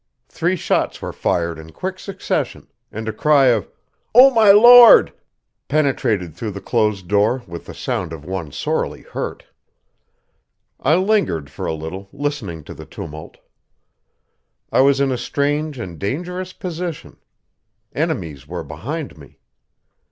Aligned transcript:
Three 0.29 0.55
shots 0.55 0.99
were 0.99 1.13
fired 1.13 1.59
in 1.59 1.71
quick 1.73 1.99
succession, 1.99 2.65
and 2.91 3.07
a 3.07 3.13
cry 3.13 3.49
of 3.49 3.69
"Oh, 4.15 4.31
my 4.31 4.51
Lord!" 4.51 5.13
penetrated 5.67 6.33
through 6.33 6.49
the 6.57 6.59
closed 6.59 7.07
door 7.07 7.43
with 7.45 7.67
the 7.67 7.75
sound 7.75 8.11
of 8.11 8.25
one 8.25 8.51
sorely 8.51 9.03
hurt. 9.03 9.45
I 10.79 10.95
lingered 10.95 11.51
for 11.51 11.67
a 11.67 11.73
little, 11.75 12.09
listening 12.11 12.63
to 12.63 12.73
the 12.73 12.87
tumult. 12.87 13.37
I 14.71 14.81
was 14.81 14.99
in 14.99 15.11
a 15.11 15.19
strange 15.19 15.77
and 15.77 15.99
dangerous 15.99 16.51
position. 16.51 17.17
Enemies 17.93 18.47
were 18.47 18.63
behind 18.63 19.19
me. 19.19 19.37